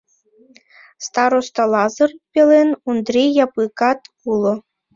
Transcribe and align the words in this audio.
Староста 1.05 1.63
Лазыр 1.73 2.11
пелен 2.31 2.69
Ондри 2.89 3.23
Япыкат 3.45 3.99
уло. 4.31 4.53